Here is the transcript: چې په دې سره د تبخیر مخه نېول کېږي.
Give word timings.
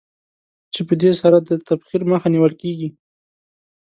چې 0.73 0.81
په 0.87 0.93
دې 1.01 1.11
سره 1.21 1.37
د 1.41 1.51
تبخیر 1.67 2.01
مخه 2.11 2.27
نېول 2.33 2.53
کېږي. 2.61 2.89